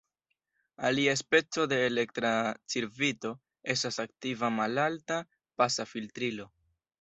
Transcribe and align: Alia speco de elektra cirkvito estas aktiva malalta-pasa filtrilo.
Alia 0.87 1.11
speco 1.19 1.65
de 1.73 1.77
elektra 1.89 2.31
cirkvito 2.75 3.33
estas 3.75 4.01
aktiva 4.05 4.51
malalta-pasa 4.59 5.87
filtrilo. 5.93 6.49